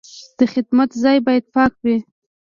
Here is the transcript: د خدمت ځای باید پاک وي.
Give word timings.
د 0.37 0.39
خدمت 0.53 0.89
ځای 1.03 1.17
باید 1.25 1.45
پاک 1.55 1.73
وي. 1.83 1.97